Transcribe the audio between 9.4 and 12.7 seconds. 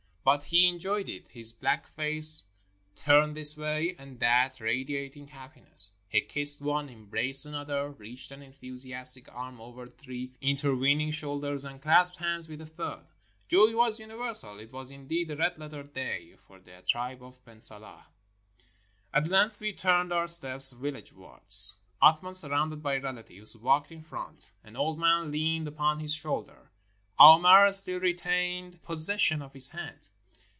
over three inter vening shoulders, and clasped hands with a